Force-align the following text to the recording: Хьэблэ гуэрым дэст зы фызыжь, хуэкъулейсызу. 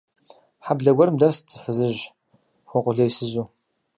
Хьэблэ 0.65 0.91
гуэрым 0.95 1.17
дэст 1.21 1.45
зы 1.51 1.57
фызыжь, 1.63 2.03
хуэкъулейсызу. 2.69 3.45